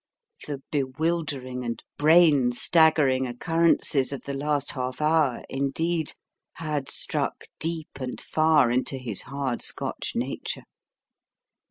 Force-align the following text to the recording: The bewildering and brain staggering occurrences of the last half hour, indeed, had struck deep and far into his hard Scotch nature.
The 0.47 0.63
bewildering 0.71 1.63
and 1.63 1.83
brain 1.99 2.53
staggering 2.53 3.27
occurrences 3.27 4.11
of 4.11 4.23
the 4.23 4.33
last 4.33 4.71
half 4.71 4.99
hour, 4.99 5.43
indeed, 5.47 6.13
had 6.53 6.89
struck 6.89 7.43
deep 7.59 7.91
and 7.99 8.19
far 8.19 8.71
into 8.71 8.97
his 8.97 9.21
hard 9.21 9.61
Scotch 9.61 10.13
nature. 10.15 10.63